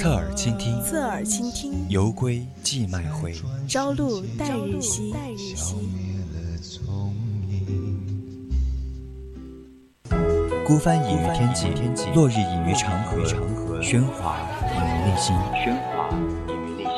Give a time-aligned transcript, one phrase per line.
[0.00, 3.34] 侧耳倾听，侧耳倾听，游归寄麦回，
[3.68, 5.14] 朝露待日晞。
[10.66, 11.66] 孤帆隐于天际，
[12.14, 13.18] 落日隐于长河，
[13.82, 14.38] 喧哗
[14.72, 15.36] 隐于内心。
[15.54, 16.08] 喧哗
[16.48, 16.90] 隐于内心。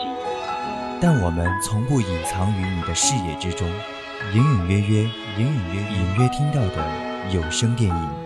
[1.00, 3.68] 但我们从不隐藏于你的视野之中，
[4.32, 5.02] 隐隐约约，
[5.40, 6.88] 隐隐约隐约听到的
[7.32, 8.21] 有声电影。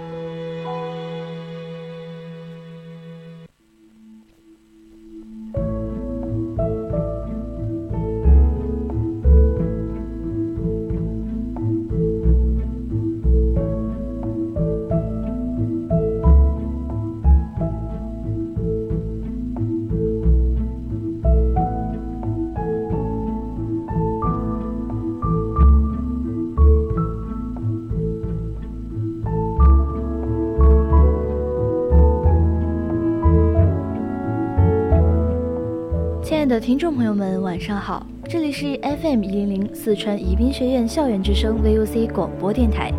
[36.61, 38.07] 听众朋友们，晚上好！
[38.27, 42.91] 这里是 FM 一零零四川宜宾学院校园之声 VOC 广播电台，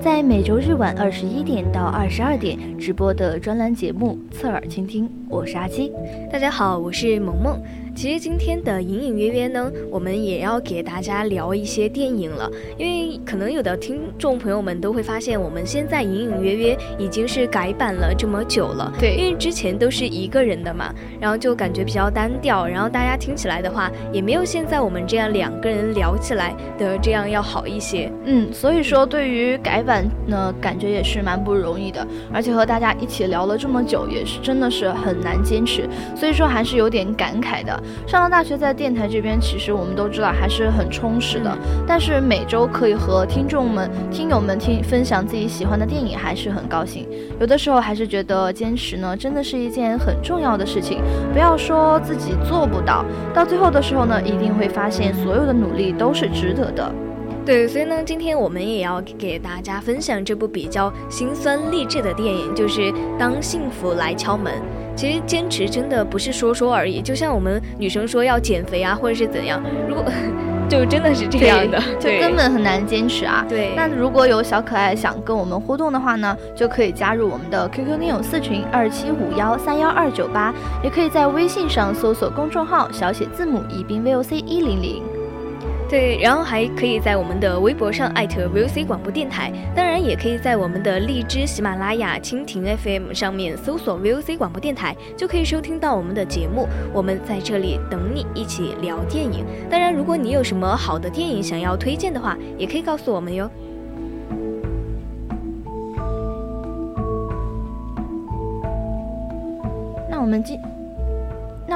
[0.00, 5.92] 在每周日晚二十一点到二十二点直播的专栏节目《侧耳倾听》，我是阿七。
[6.32, 7.60] 大家好，我是萌萌。
[7.96, 18.92] 其实今天的隐隐约约呢，我们也要给大家聊一些电影了，因为可能有的听众朋友们都会发现，我们现在隐隐约约已经是改版了这么久了。
[19.00, 28.12] 对，因为之前都是一个人的嘛，然后就感觉比较单调，然后大家听起来的话，也没有现在我们这样两个人聊起来的这样要好一些。
[28.26, 37.82] 嗯，所以说对于改版呢，感觉也是蛮不容易的，而且和大家一起聊了这么久，也是真的是很难坚持，所以说还是有点感慨的。
[38.06, 41.56] 上了大学，在电台这边，其实我们都知道还是很充实的。
[41.86, 47.06] 但是每周可以和听众们、听友们听分享自己喜欢的电影，还是很高兴。
[47.40, 51.00] 有的时候还是觉得坚持呢，真的是一件很重要的事情。
[51.32, 53.04] 不要说自己做不到，
[53.34, 56.92] 到最后的时候呢，一定会发现所有的努力都是值得的。
[57.44, 62.80] 对，所以呢，今天我们也要给大家分享这部比较心酸励志的电影，就是
[63.16, 64.52] 《当幸福来敲门》。
[64.96, 70.04] 其实坚持真的不是说说而已，就像我们女生说要减肥啊，或者是怎样，如果
[70.68, 73.44] 就真的是这样的，就根本很难坚持啊。
[73.48, 80.52] 对，那如果有小可爱想跟我们互动的话呢，就可以加入我们的 QQ 听友四群二七五幺三幺二九八，
[80.82, 85.15] 也可以在微信上搜索公众号小写字母宜宾 VOC 一零零。
[85.88, 96.66] 对，然后还可以在我们的微博上艾特 VOC 广播电台，当然也可以在我们的荔枝、喜马拉雅、蜻蜓 FM 上面搜索 VOC 广播电台，就可以收听到我们的节目。
[96.92, 99.46] 我们在这里等你一起聊电影。
[99.70, 103.48] 当然，如果你有什么好的电影想要推荐的话，也可以告诉我们哟。
[110.10, 110.58] 那我们今。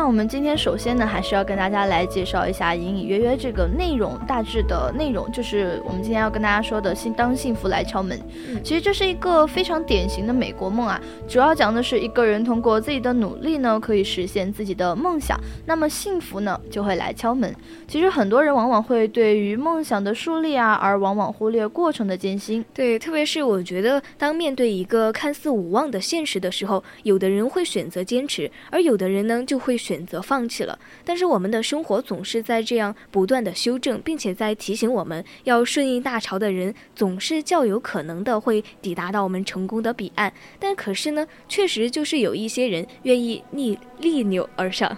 [0.01, 8.19] 那我们今天首先呢，还是要跟大家来介绍一下隐隐约约这个内容，大致的内容就是我们今天要跟大家说的“幸当幸福来敲门”。
[8.65, 17.55] 其实这是一个非常典型的美国梦啊，主要讲的是一个人通过自己的努力呢，可以实现自己的梦想，那么幸福呢就会来敲门。
[17.87, 22.65] 其实很多人往往会对于梦想的树立啊，而往往忽略过程的艰辛。
[22.73, 29.77] 对，特别是我觉得，当面对一个看似无望的现实的时候，有的人会选择坚持，而有的人呢就会。
[29.90, 40.33] 选选择放弃了，但是我们的生活总是在这样不断的修正，并且在提醒我们要顺应大潮的人，总是较有可能的会抵达到我们成功的彼岸。
[40.61, 44.97] 但可是呢，确实就是有一些人愿意逆逆流而上。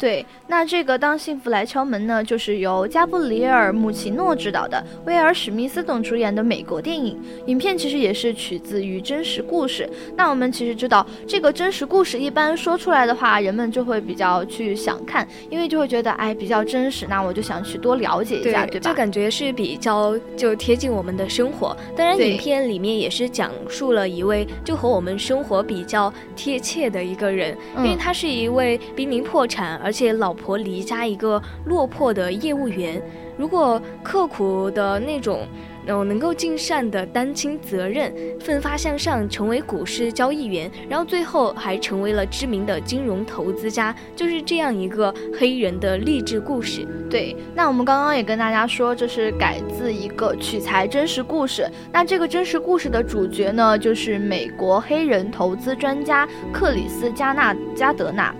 [0.00, 7.20] 对，那这个当幸福来敲门呢，就是由加布里尔·穆奇诺执导的，威尔·史密斯等主演的美国电影。
[7.46, 9.86] 影片其实也是取自于真实故事。
[10.16, 18.88] 那我们其实知道，这个真实故事一般说出来的话，人们就会比较去想看，因为就会觉得哎比较真实，那我就想去多了解一下，对吧？
[18.88, 21.76] 就感觉是比较就贴近我们的生活。
[21.94, 29.89] 当然，影片里面也是讲述了一位就和我们生活比较贴切的一个人，因为他是一位濒临破产而。
[29.90, 33.02] 而且老婆离家一个落魄的业务员，
[33.36, 35.48] 如果刻苦的那种。
[35.86, 46.86] 能够尽善的担清责任，奋发向上，成为股市交易员，然后最后还成为了知名的金融投资家，就是这样一个黑人的励志故事。
[47.10, 51.68] 对，那我们刚刚也跟大家说，这是改自一个取材真实故事。
[51.92, 58.32] 那这个真实故事的主角呢，就是美国黑人投资专家克里斯加纳加德纳。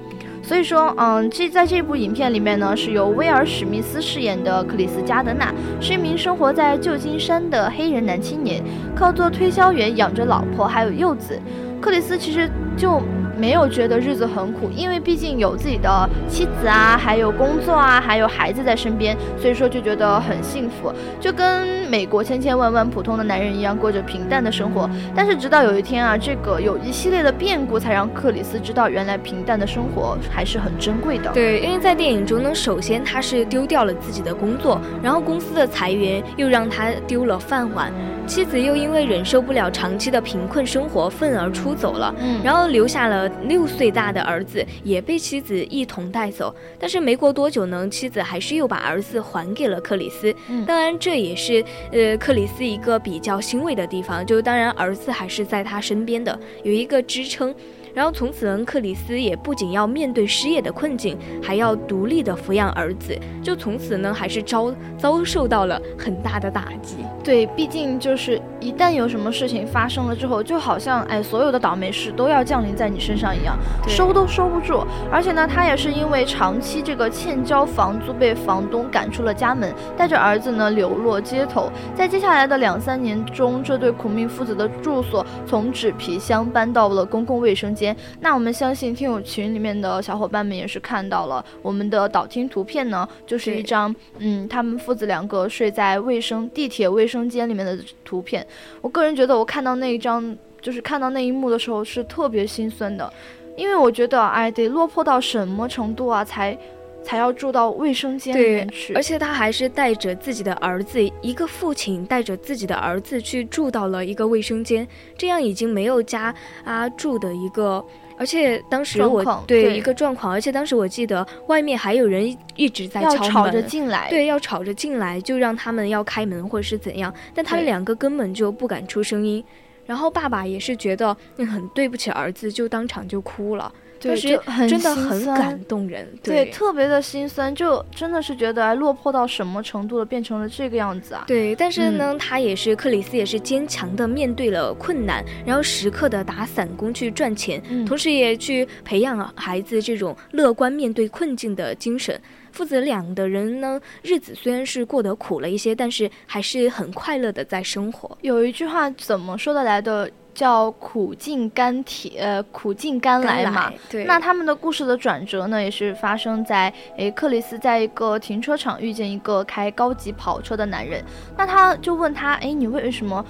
[0.42, 8.62] 所以说，嗯，这在这部影片里面呢，是由威尔史密斯饰演的克里斯加德纳，是一名生活在旧金山的黑人男青年，
[8.94, 11.38] 靠做推销员养着老婆还有幼子。
[11.80, 13.00] 克里斯其实就。
[13.36, 24.88] 没有觉得日子很苦，因为毕竟有自己的妻子啊，还有工作啊，还有孩子在身边，所以说就觉得很幸福，就跟美国千千万万普通的男人一样，过着平淡的生活。
[25.14, 31.30] 但是直到有一天啊，这个有一系列的变故，才让克里斯知道，原来平淡的生活还是很珍贵的。
[31.32, 37.92] 对，因为在电影中呢，首先他是丢掉了自己的工作，然后公司的裁员又让他丢了饭碗。
[38.30, 42.14] 妻子又因为忍受不了长期的贫困生活，愤而出走了。
[42.20, 46.54] 嗯，然后留下了六岁大的儿子，也被妻子一同带走。
[46.78, 50.32] 但是没过多久呢，妻子还是又把儿子还给了克里斯。
[50.48, 57.52] 嗯，当然这也是呃克里斯一个比较欣慰的地方，就当然儿子还是在他身边的，有一个支撑。
[57.94, 63.18] 然后从此呢，克里斯也不仅要面对失业的困境，还要独立的抚养儿子。
[63.42, 66.96] 就从此呢，还是遭遭受到了很大的打击。
[67.22, 73.58] 对，毕竟就是一旦有什么事情发生了之后，就好像哎，所有的倒霉事都要降临在你身上一样，
[73.88, 74.84] 收都收不住。
[75.10, 81.70] 而且呢，他也是因为长期这个欠交房租，被房东赶出了家门，带着儿子呢流落街头。
[81.94, 87.89] 在接下来的两三年中，这对苦命父子的住所从纸皮箱搬到了公共卫生间。
[88.20, 98.46] 那我们相信听友群里面的小伙伴们也是看到了我们的导听图片呢，就是一张嗯，他们父子两个睡在卫生地铁卫生间里面的图片。
[98.80, 103.12] 我个人觉得，我看到那一张，就是看到那一幕的时候是特别心酸的，
[103.56, 106.56] 因为我觉得，哎，得落魄到什么程度啊，才。
[107.02, 114.86] 才要住到卫生间里面去，而且他还是带着自己的儿子，一个父亲带着自己的儿子去住到了一个卫生间，
[115.16, 117.84] 这样已经没有家啊住的一个，
[118.16, 129.42] 而且当时我对一个状况，而且当时我记得外面还有人一直在敲门，吵着进来，对，要吵着进来，就让他们要开门或者是怎样，但他们两个根本就不敢出声音，
[129.86, 133.72] 然后爸爸也是觉得很对不起儿子，就当场就哭了。
[134.00, 141.24] 就是真的很感动人，对，特别的心酸，就真的是觉得落魄到什么程度了，变成了这个样子啊。
[141.26, 152.18] 对，但是呢，他也是克里斯，也是坚强的面对了困难，然后时刻的打散工去赚钱，同时也去培养孩子这种乐观面对困境的精神。
[152.52, 158.16] 父子俩的人呢，日子虽然是过得苦了一些，但是还是很快乐的在生活。
[158.22, 160.10] 有一句话怎么说的来的？
[160.40, 163.70] 叫苦尽甘甜，呃，苦尽甘来嘛。
[163.90, 164.06] 对。
[164.06, 171.04] 那他们的故事的转折呢，也是发生在，诶，克里斯在一个停车场遇见一个开高级跑车的男人，
[171.36, 173.22] 那他就问他，诶，你为什么？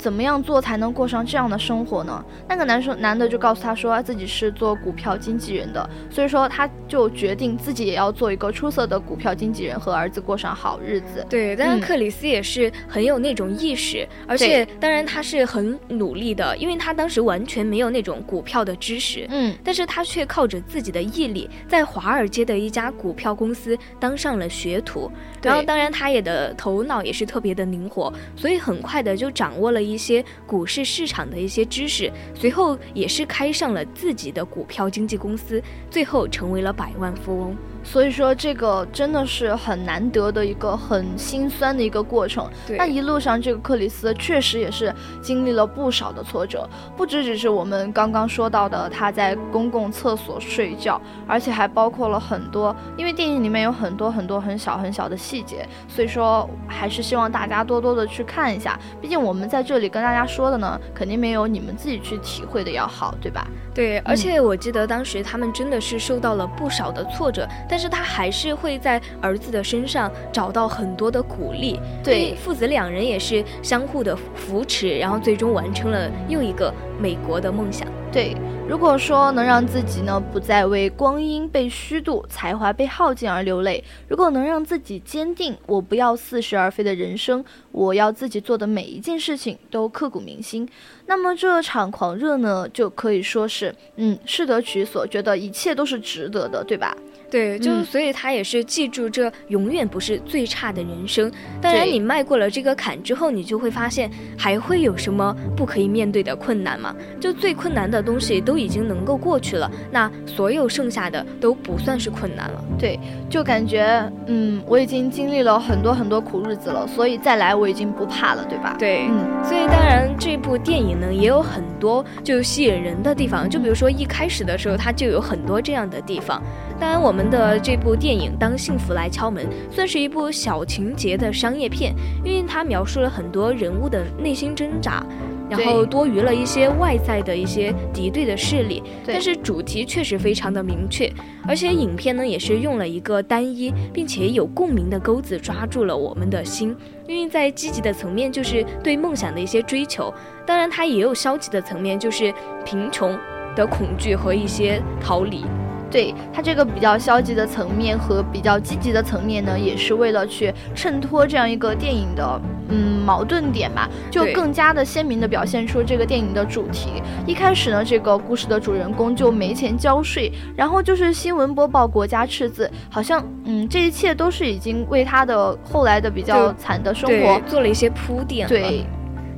[0.00, 2.24] 怎么样做才能过上这样的生活呢？
[2.48, 11.24] 那个男生男的就告诉他说自己是做股票经纪人的，所以说他就决定自己也要做一个出色的股票经纪人，和儿子过上好日子。
[11.28, 25.12] 对，但是克里斯也是很有那种意识，而且当然他是很努力的，因为他当时完全没有那种股票的知识，嗯，但是他却靠着自己的毅力，在华尔街的一家股票公司当上了学徒。
[25.42, 29.89] 然后当然他也的头脑也是特别的灵活，所以很快的就掌握了。
[29.89, 37.56] 一一些股市市场的一些知识，随后也是开上了自己的股票经纪公司，最后成为了百万富翁。
[37.82, 42.48] 所以说，这个真的是很难得的一个很心酸的一个过程。
[42.76, 58.78] 那一路上，这个克里斯确实也是经历了不少的挫折，不只只是我们刚刚说到的他在公共厕所睡觉，而且还包括了很多，因为电影里面有很多很多很小很小的细节，所以说还是希望大家多多的去看一下。
[59.00, 63.46] 毕竟我们在这里跟大家说的呢，肯定没有你们自己去体会的要好，对吧？
[63.74, 67.48] 对，而且我记得当时他们真的是受到了不少的挫折。
[67.70, 77.86] 但是他还是会在儿子的身上找到很多的鼓励，对父子两人也是相互的扶持，然后最终完成了又一个美国的梦想。
[78.12, 78.34] 对，
[78.68, 90.68] 如果说能让自己呢不再为光阴被虚度、才华被耗尽而流泪，如果能让自己坚定，我不要似是而非的人生，我要自己做的每一件事情都刻骨铭心，
[91.06, 96.92] 那么这场狂热呢就可以说是，嗯，适得其所，觉得一切都是值得的，对吧？
[97.30, 101.30] 对，就所以他也是记住这永远不是最差的人生。
[101.60, 106.94] 当然，你迈过了这个坎之后，你就会发现还会有什么不可以面对的困难嘛？
[107.20, 112.64] 就最困难的东西都已经能够过去了，那所有剩下的都不算是困难了。
[112.78, 118.74] 对，就感觉嗯，我已经经历了很多很多苦日子了，所以再来我已经不怕了，对吧？
[118.78, 126.42] 对，嗯，所以当然这部电影呢也有很多就吸引人的地方，就比如说一开始的时候它就有很多这样的地方。
[126.78, 131.92] 当然，我们的这部电影《当幸福来敲门》算是一部小情节的商业片，
[132.24, 135.04] 因为它描述了很多人物的内心挣扎，
[135.48, 138.82] 然后多余了一些外在的一些敌对的势力。
[139.04, 141.12] 但是主题确实非常的明确，
[141.48, 146.76] 而且影片呢也是用了一个单一并且有共鸣的钩子抓住了我们的心。
[147.08, 150.14] 因为在积极的层面就是对梦想的一些追求，
[150.46, 152.32] 当然它也有消极的层面，就是
[152.64, 153.18] 贫穷
[153.56, 155.44] 的恐惧和一些逃离。
[155.90, 167.02] 对它这个比较消极的层面和比较积极的层面呢，也是为了去衬托这样一个电影的嗯矛盾点吧，就更加的鲜明的表现出这个电影的主题。
[167.26, 178.46] 一开始呢，这个故事的主人公就没钱交税，然后就是新闻播报国家赤字，好像嗯这一切都是已经为他的后来的比较惨的生活做了一些铺垫。
[178.46, 178.84] 对，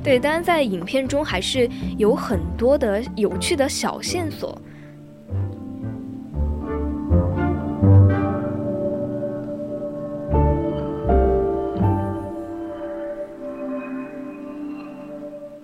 [0.03, 1.67] 对，当然在影片中还是
[1.97, 4.55] 有很多的有趣的小线索。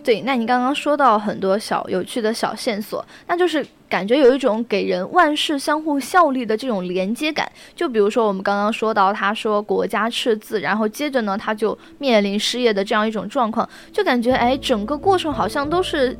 [0.10, 7.48] 对，那你刚刚说到很多小有趣的小线索，那就是感觉有一种给人万事相互效力的这种连接感。
[7.76, 16.18] 就比如说我们刚刚说到，他说国家赤字，然后接着呢他就面临失业的这样一种状况，就感觉哎，整个过程好像都是。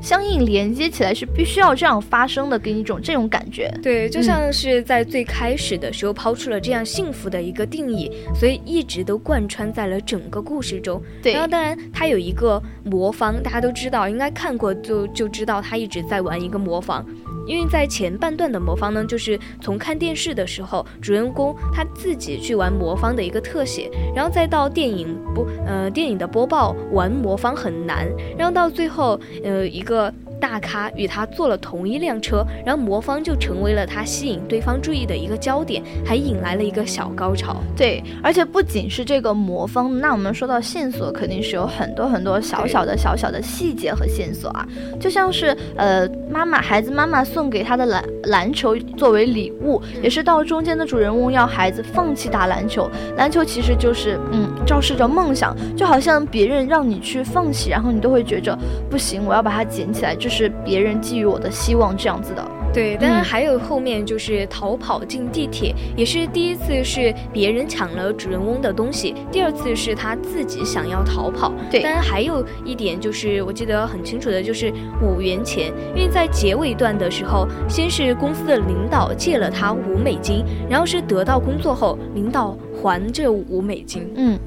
[0.00, 3.72] 相应连接起来是必须要这样发生的，给你一种这种感觉。
[3.82, 11.02] 对，就像是在最开始的时候抛出了这样幸福的一个定义，所以一直都贯穿在了整个故事中。
[11.22, 17.04] 对，然后当然他有一个魔方，大家都知道，应该看过就就知道他一直在玩一个魔方。
[17.48, 30.12] 因为在前半段的魔方呢，就是从看电视的时候，主人公他自己去玩魔方的一个特写，然后再到电影播呃电影的播报，玩魔方很难，然后到最后呃一个。
[30.40, 37.56] 大咖与他坐了同一辆车，然后魔方就成为了他吸引对方注意的一个焦点，还引来了一个小高潮。
[37.76, 44.66] 对，而且不仅是这个魔方，那我们说到线索，肯定是有很多很多小小的小小的细节和线索啊，
[45.00, 58.56] 就像是呃妈妈孩子妈妈送给他的篮篮球作为礼物，也是到中间的主人翁要孩子放弃打篮球，篮球其实就是嗯昭示着梦想，就好像别人让你去放弃，然后你都会觉着
[58.90, 60.14] 不行，我要把它捡起来。
[60.18, 62.46] 就就是别人寄予我的希望，这样子的。
[62.70, 71.50] 对，当然还有后面就是逃跑进地铁，也是第一次是别人抢了主人翁的东西，第二次是他自己想要逃跑。
[71.70, 74.70] 对，当然还有一点就是我记得很清楚的，就是
[75.02, 84.06] 五元钱，因为在结尾段的时候，先是公司的领导借了他五美金，然后是得到工作后，领导还这五美金。
[84.14, 84.38] 嗯。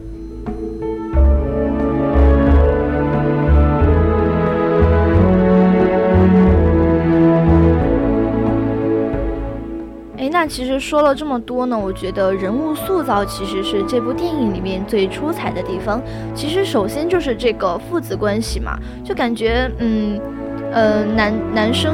[10.41, 16.01] 那其实说了这么多呢，我觉得人物塑造其实是这部电影里面最出彩的地方。
[16.33, 20.19] 其实首先就是这个父子关系嘛，就感觉嗯，
[20.71, 21.93] 呃，男男生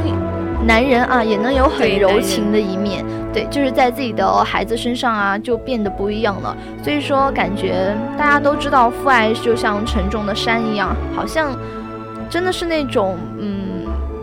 [0.66, 6.56] 男人啊也能有很柔情的一面，对，就是在自己的孩子身上啊就变得不一样了。
[6.82, 11.54] 所以说，感觉大家都知道父爱就像沉重的山一样，好像
[12.30, 13.57] 真的是那种嗯。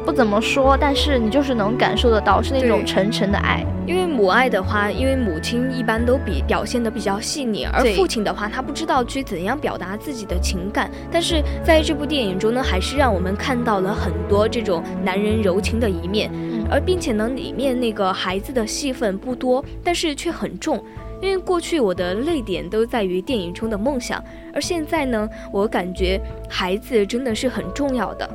[0.04, 3.64] 不怎么说，但是你就是能感受得到，是那种沉沉的爱。
[3.86, 10.90] 因为母爱的话，因为母亲一般都比表现的比较细腻，而父亲的话，他不知道去怎样表达自己的情感。
[11.10, 16.30] 但是在这部电影中呢，还是让我们看到了很多这种男人柔情的一面，
[16.70, 20.82] 而并且呢，里面那个孩子的戏份不多，但是却很重。
[21.22, 28.28] 因为过去我的泪点都在于电影中的梦想，而现在呢，我感觉孩子真的是很重要的。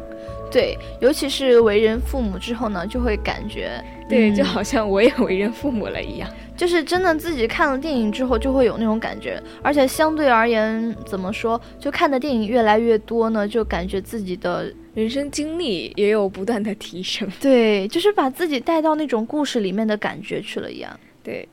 [0.51, 6.29] 对，尤其是为人父母之后呢，就会感觉，对，就好像我也为人父母了一样。
[6.58, 17.25] 就是真的自己看了电影之后，就会有那种感觉，而且相对而言，怎么说，就看的电影越来越多呢，就感觉自己的人生经历也有不断的提升。
[17.39, 21.00] 对，就是把自己带到那种故事里面的感觉去了一样。
[21.24, 21.48] 对。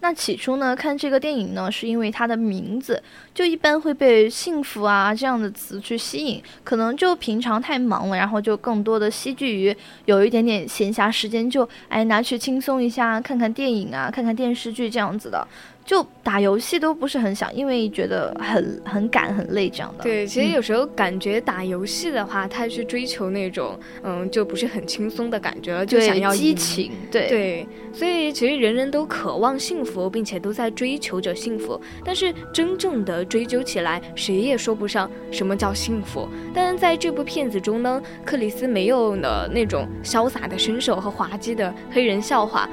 [0.00, 3.00] 那那起初呢，看这个电影呢，是因为它的名字，
[3.32, 9.76] 就一般会被幸福啊这样的词去吸引，可能就平常太忙了，然后就更多的希聚于
[10.06, 15.46] 有一点点闲暇时间，就哎拿去轻松一下，看看电影啊，看看电视剧这样子的。
[15.82, 20.04] 就打游戏都不是很想，因为觉得很很赶很累这样的。
[20.04, 26.92] 对，其实有时候感觉打游戏的话，他去追求那种嗯，就不是很轻松的感觉了，就想要激情。
[27.10, 31.80] 对对，所以其实人人都渴望幸福，福并且都在追求着幸福。
[32.04, 36.28] 但是真正的追究起来，谁也说不上什么叫幸福。
[36.54, 42.68] 但在这部片子中呢，克里斯没有了那种潇洒的身手和滑稽的黑人笑话。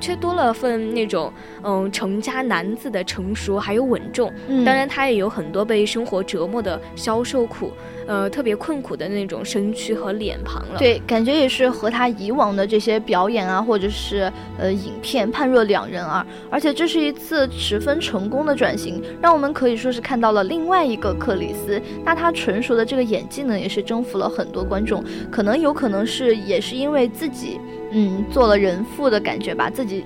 [0.00, 4.32] 却多了份那种，嗯，成家男子的成熟还有稳重。
[4.64, 7.72] 当然，他也有很多被生活折磨的消受苦，
[8.06, 10.78] 呃，特别困苦的那种身躯和脸庞了。
[10.78, 16.26] 对，感觉也是和他以往的这些表演啊，或者是呃影片判若两人啊。
[16.50, 21.80] 而且这是一次十分成功的转型，让我们可以说是看到了另外一个克里斯。
[22.04, 25.02] 那他纯熟的这个演技呢，也是征服了很多观众。
[25.30, 27.58] 可能有可能是也是因为自己。
[27.92, 30.04] 嗯，做了人父的感觉吧，自己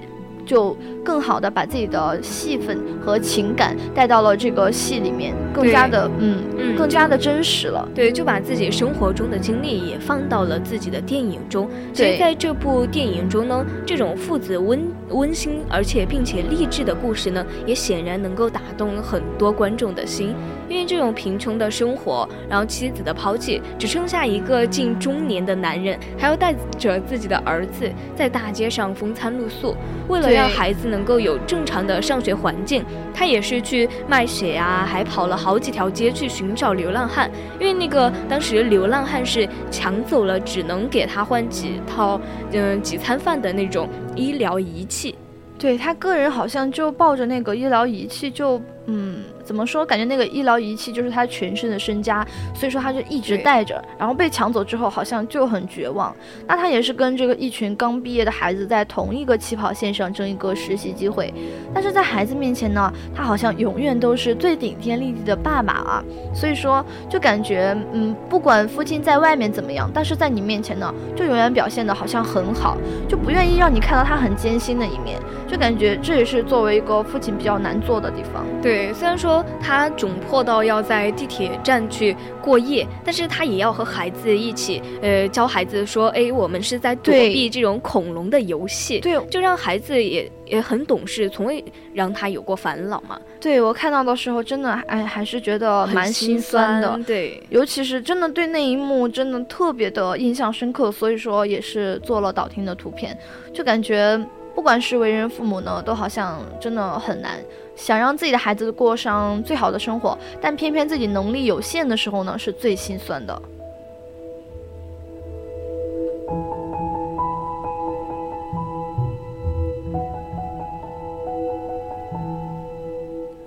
[0.50, 7.88] 就更好的把自己的戏份和情感带到了这个戏里面，更加的嗯嗯，更加的真实了。
[7.95, 11.71] 对，就把自己生活中的经历也放到了自己的电影中。
[11.95, 14.80] 所以在这部电影中呢，这种父子温
[15.11, 20.35] 温馨而且并且励志的故事呢，也显然能够打动很多观众的心。
[20.69, 29.76] 因为这种贫穷的生活，然后妻子的抛弃，只剩下一个近中年的男人，还要带着自己的儿子在大街上风餐露宿。
[30.09, 32.82] 为了让孩子能够有正常的上学环境，
[33.12, 37.30] 他也是去卖血啊，还跑了好几条街去寻找流浪汉。
[37.59, 42.18] 因为那个当时流浪汉是抢走了只能给他换几套
[42.52, 45.14] 嗯几餐饭的那种医疗仪器。
[45.59, 49.22] 对他个人好像就抱着那个医疗仪器就嗯。
[49.42, 49.84] 怎么说？
[49.84, 53.82] 感觉那个医疗仪器就是他全身的身家，所以说他就一直带着。
[53.99, 56.14] 然后被抢走之后，好像就很绝望。
[56.46, 61.34] 那他也是跟这个一群刚毕业的孩子在同一个起跑线上争一个实习机会。
[61.75, 66.04] 但是在孩子面前呢，他好像永远都是最顶天立地的爸爸啊。
[66.32, 72.76] 所以说，就感觉嗯，不管父亲在外面怎么样，但是在你面前呢，就永远表现的好像很好，
[73.08, 75.18] 就不愿意让你看到他很艰辛的一面。
[75.49, 78.46] 就感觉这也是作为一个父亲比较难做的地方。
[78.62, 79.44] 对，虽然说。
[79.62, 93.20] 他窘迫到要在地铁站去过夜，但是他也要和孩子一起，呃，教孩子说，哎，我们是在躲避这种恐龙的游戏，对，就让孩子也也很懂事，从未让他有过烦恼嘛。
[93.38, 103.16] 对我看到的时候，真的，哎，还是觉得蛮心酸的，对，尤其是真的对那一幕真的特别的印象深刻，所以说也是做了导听的图片，
[103.52, 104.20] 就感觉。
[104.52, 107.38] 不管是为人父母呢，都好像真的很难，
[107.81, 113.43] 想让自己的孩子过上最好的生活，但偏偏自己能力有限的时候呢，是最心酸的。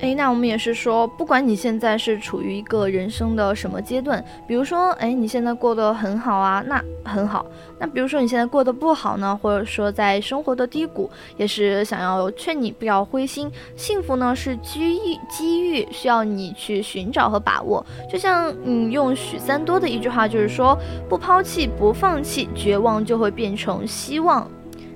[0.03, 7.45] 哎，那我们也是说，不管你现在是处于一个人生的什么阶段，比如说，哎，你现在过得很好啊，那很好。
[7.79, 13.49] 那比如说你现在过得不好呢，或者说在生活的低谷，也是想要劝你不要灰心。
[13.77, 17.85] 幸福呢是机遇，机遇需要你去寻找和把握。
[18.11, 24.45] 就像嗯，用许三多的一句话就是说，不抛弃，不放弃，绝望就会变成希望。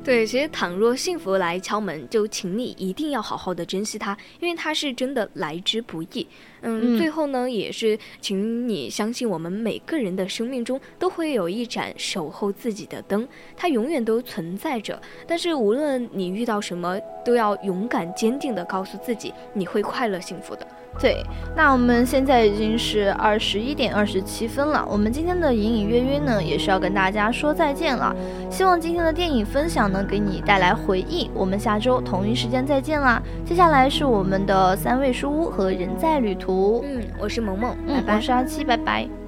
[0.08, 6.26] 对，其实倘若幸福来敲门，就请你一定要好好的珍惜它，因为它是真的来之不易。
[6.62, 14.98] 嗯，最后呢，也是请你相信，我们每个人的生命中都会有一盏守候自己的灯，它永远都存在着。
[15.28, 20.66] 但是无论你遇到什么，都要勇敢坚定的告诉自己，你会快乐幸福的。
[21.00, 21.24] 对，
[21.56, 24.84] 那我们现在已经是二十一点二十七分了。
[24.90, 28.16] 我们今天的隐隐约约呢，也是要跟大家说再见了。
[28.50, 31.30] 希望今天的电影分享能给你带来回忆。
[31.34, 33.22] 我们下周同一时间再见啦！
[33.46, 36.84] 接下来是我们的三味书屋和人在旅途。
[36.84, 39.27] 嗯，我是萌萌，嗯，我是阿七，拜拜。